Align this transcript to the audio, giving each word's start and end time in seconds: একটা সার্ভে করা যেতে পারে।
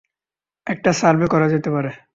একটা 0.67 0.91
সার্ভে 0.93 1.27
করা 1.27 1.47
যেতে 1.49 1.69
পারে। 1.71 1.91